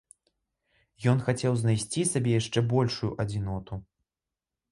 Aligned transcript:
Ён 1.13 1.17
хацеў 1.27 1.53
знайсці 1.59 2.01
сабе 2.13 2.31
яшчэ 2.41 2.59
большую 2.73 3.11
адзіноту. 3.25 3.73